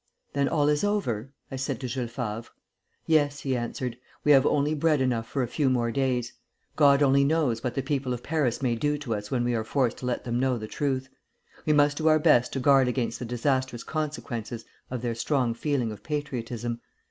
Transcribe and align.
'Then 0.33 0.49
all 0.49 0.67
is 0.67 0.83
over?' 0.83 1.29
I 1.51 1.57
said 1.57 1.79
to 1.79 1.87
Jules 1.87 2.09
Favre. 2.09 2.47
'Yes,' 3.05 3.41
he 3.41 3.55
answered, 3.55 3.97
'we 4.23 4.31
have 4.31 4.47
only 4.47 4.73
bread 4.73 4.99
enough 4.99 5.27
for 5.29 5.43
a 5.43 5.47
few 5.47 5.69
more 5.69 5.91
days. 5.91 6.33
God 6.75 7.03
only 7.03 7.23
knows 7.23 7.63
what 7.63 7.75
the 7.75 7.83
people 7.83 8.11
of 8.11 8.23
Paris 8.23 8.63
may 8.63 8.73
do 8.73 8.97
to 8.97 9.13
us 9.13 9.29
when 9.29 9.43
we 9.43 9.53
are 9.53 9.63
forced 9.63 9.97
to 9.99 10.07
let 10.07 10.23
them 10.23 10.39
know 10.39 10.57
the 10.57 10.65
truth. 10.65 11.07
We 11.67 11.73
must 11.73 11.97
do 11.97 12.07
our 12.07 12.17
best 12.17 12.51
to 12.53 12.59
guard 12.59 12.87
against 12.87 13.19
the 13.19 13.25
disastrous 13.25 13.83
consequences 13.83 14.65
of 14.89 15.03
their 15.03 15.13
strong 15.13 15.53
feeling 15.53 15.91
of 15.91 16.01
patriotism. 16.01 16.81